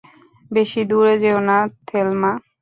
বেশি 0.51 0.81
দূরে 0.89 1.13
যেও 1.23 1.39
না, 1.49 1.57
থেলমা। 1.87 2.31